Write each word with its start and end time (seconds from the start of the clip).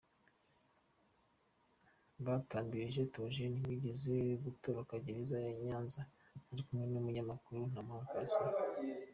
-Batambirije 2.15 3.03
Théogène 3.13 3.57
wigeze 3.69 4.15
gutoroka 4.43 4.93
gereza 5.05 5.35
ya 5.45 5.53
Nyanza 5.65 5.99
ari 6.51 6.61
kumwe 6.65 6.85
n’umunyamakuru 6.91 7.59
Ntamuhanga 7.71 8.09
Cassien 8.13 8.51